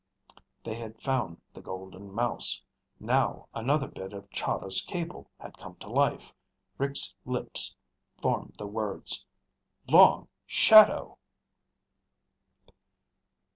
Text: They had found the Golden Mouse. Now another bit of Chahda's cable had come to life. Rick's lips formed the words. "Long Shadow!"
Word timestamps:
They 0.63 0.73
had 0.73 0.99
found 0.99 1.39
the 1.53 1.61
Golden 1.61 2.11
Mouse. 2.11 2.63
Now 2.99 3.47
another 3.53 3.87
bit 3.87 4.13
of 4.13 4.31
Chahda's 4.31 4.81
cable 4.81 5.29
had 5.39 5.59
come 5.59 5.75
to 5.75 5.89
life. 5.89 6.33
Rick's 6.79 7.15
lips 7.23 7.75
formed 8.19 8.55
the 8.57 8.65
words. 8.65 9.27
"Long 9.87 10.27
Shadow!" 10.47 11.19